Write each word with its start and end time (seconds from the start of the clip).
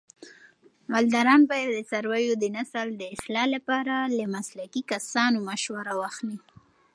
مالداران 0.91 1.41
باید 1.49 1.69
د 1.73 1.79
څارویو 1.89 2.33
د 2.39 2.45
نسل 2.57 2.87
د 2.95 3.03
اصلاح 3.15 3.45
لپاره 3.55 3.95
له 4.17 4.25
مسلکي 4.35 4.81
کسانو 4.91 5.37
مشوره 5.49 5.93
واخلي. 6.01 6.37